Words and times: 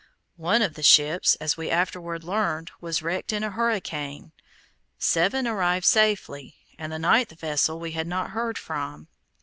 One 0.37 0.63
of 0.63 0.73
the 0.73 0.81
ships, 0.81 1.35
as 1.35 1.57
we 1.57 1.69
afterward 1.69 2.23
learned, 2.23 2.71
was 2.81 3.03
wrecked 3.03 3.31
in 3.31 3.43
a 3.43 3.51
hurricane; 3.51 4.31
seven 4.97 5.47
arrived 5.47 5.85
safely, 5.85 6.55
and 6.79 6.91
the 6.91 6.97
ninth 6.97 7.39
vessel 7.39 7.79
we 7.79 7.91
had 7.91 8.07
not 8.07 8.31
heard 8.31 8.57
from. 8.57 9.09